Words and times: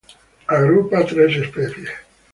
Agrupa 0.47 1.05
tres 1.05 1.35
especies. 1.43 1.91